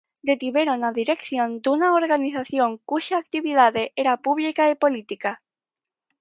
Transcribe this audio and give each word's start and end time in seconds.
Detiveron 0.29 0.79
a 0.83 0.89
dirección 0.99 1.49
dunha 1.63 1.89
organización 2.01 2.69
cuxa 2.89 3.15
actividade 3.23 3.83
era 4.01 4.21
pública 4.25 4.63
e 4.71 4.73
política. 4.83 5.31